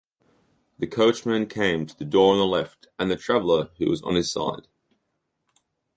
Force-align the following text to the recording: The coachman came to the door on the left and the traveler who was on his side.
The 0.79 0.87
coachman 0.87 1.45
came 1.45 1.85
to 1.85 1.95
the 1.95 2.05
door 2.05 2.33
on 2.33 2.39
the 2.39 2.45
left 2.47 2.87
and 2.97 3.11
the 3.11 3.15
traveler 3.15 3.69
who 3.77 3.87
was 3.87 4.01
on 4.01 4.15
his 4.15 4.31
side. 4.31 4.67